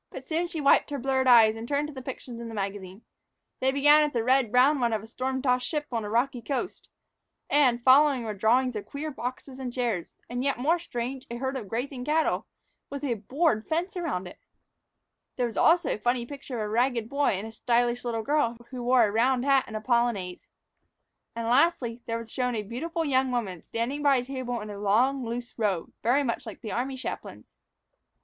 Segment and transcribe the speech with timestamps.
[0.09, 3.03] But soon she wiped her blurred eyes and turned to the pictures in the magazine.
[3.59, 6.41] They began with a red brown one of a storm tossed ship on a rocky
[6.41, 6.89] coast;
[7.51, 11.35] and, following, were drawings of queer boxes and chairs and, yet more strange, of a
[11.39, 12.47] herd of grazing cattle
[12.89, 14.39] with a board fence around it!
[15.35, 18.57] There was also a funny picture of a ragged boy and a stylish little girl
[18.71, 20.47] who wore a round hat and a polonaise.
[21.35, 24.79] And, lastly, there was shown a beautiful young woman standing by a table in a
[24.79, 27.53] long, loose robe, very much like the army chaplain's.